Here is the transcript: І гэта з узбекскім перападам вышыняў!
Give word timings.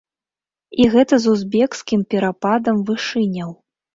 І 0.83 0.87
гэта 0.93 1.19
з 1.25 1.33
узбекскім 1.33 2.01
перападам 2.13 2.81
вышыняў! 2.91 3.53